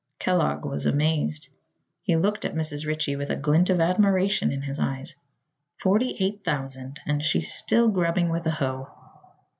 [0.17, 1.49] Kellogg was amazed.
[2.01, 2.87] He looked at Mrs.
[2.87, 5.15] Ritchie with a glint of admiration in his eyes.
[5.77, 8.89] Forty eight thousand, and she still grubbing with a hoe!